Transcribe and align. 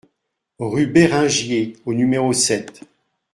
Rue 0.57 0.87
Béringier 0.87 1.75
au 1.85 1.93
numéro 1.93 2.33
sept 2.33 2.81